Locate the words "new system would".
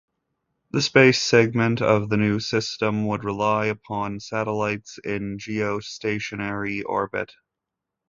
2.17-3.23